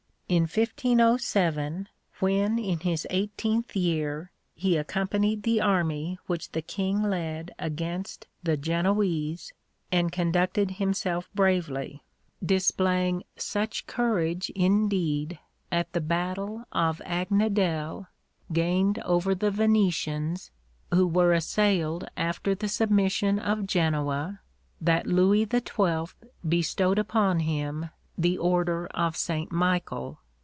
[0.31, 1.89] In 1507,
[2.21, 8.55] when in his eighteenth year, he accompanied the army which the King led against the
[8.55, 9.51] Genoese,
[9.91, 12.05] and conducted himself bravely;
[12.41, 15.37] displaying such courage, indeed,
[15.69, 18.07] at the battle of Agnadel,
[18.53, 20.49] gained over the Venetians
[20.93, 24.39] who were assailed after the submission of Genoa
[24.79, 26.05] that Louis XII.
[26.47, 29.51] bestowed upon him the Order of St.
[29.51, 30.19] Michael.